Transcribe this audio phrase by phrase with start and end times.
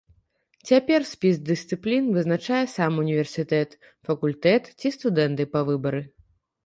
[0.69, 3.77] Цяпер спіс дысцыплін вызначае сам універсітэт,
[4.09, 6.01] факультэт ці студэнты па выбары.